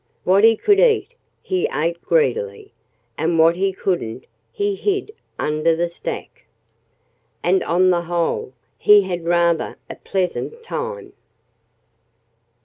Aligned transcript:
What 0.23 0.43
he 0.43 0.55
could 0.57 0.79
eat, 0.79 1.13
he 1.43 1.69
ate 1.71 2.01
greedily. 2.01 2.73
And 3.19 3.37
what 3.37 3.55
he 3.55 3.71
couldn't 3.71 4.25
he 4.51 4.73
hid 4.73 5.11
under 5.37 5.75
the 5.75 5.91
stack. 5.91 6.45
And 7.43 7.63
on 7.65 7.91
the 7.91 8.01
whole, 8.01 8.53
he 8.79 9.03
had 9.03 9.25
rather 9.25 9.77
a 9.91 9.95
pleasant 9.95 10.63
time. 10.63 11.13